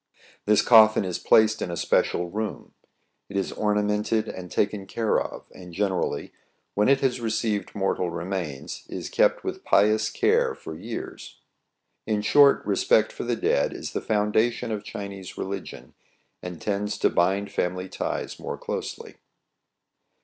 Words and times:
This 0.47 0.63
coffin 0.63 1.05
is 1.05 1.19
placed 1.19 1.61
in 1.61 1.69
a 1.69 1.77
special 1.77 2.31
room. 2.31 2.73
It 3.29 3.37
is 3.37 3.51
ornamented 3.51 4.27
and 4.27 4.49
taken 4.49 4.87
care 4.87 5.19
of, 5.21 5.45
and 5.53 5.71
generally, 5.73 6.33
when 6.73 6.89
it 6.89 7.01
has 7.01 7.21
received 7.21 7.75
mortal 7.75 8.09
remains, 8.09 8.83
is 8.89 9.11
kept 9.11 9.43
with 9.43 9.63
pious 9.63 10.09
care 10.09 10.55
for 10.55 10.73
years. 10.75 11.37
In 12.07 12.23
short, 12.23 12.65
respect 12.65 13.11
for 13.11 13.25
the 13.25 13.35
dead 13.35 13.73
is 13.73 13.93
the 13.93 14.01
foundation 14.01 14.71
of 14.71 14.83
Chinese 14.83 15.37
religion, 15.37 15.93
and 16.41 16.59
tends 16.59 16.97
to 16.97 17.11
bind 17.11 17.51
family 17.51 17.87
ties 17.87 18.39
more 18.39 18.57
closely. 18.57 19.17